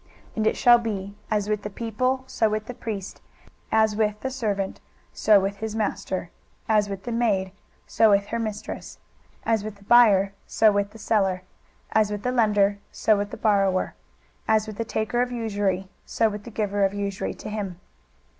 [0.01, 3.21] 23:024:002 And it shall be, as with the people, so with the priest;
[3.71, 4.79] as with the servant,
[5.13, 6.31] so with his master;
[6.67, 7.51] as with the maid,
[7.85, 8.97] so with her mistress;
[9.45, 11.43] as with the buyer, so with the seller;
[11.91, 13.93] as with the lender, so with the borrower;
[14.47, 17.79] as with the taker of usury, so with the giver of usury to him.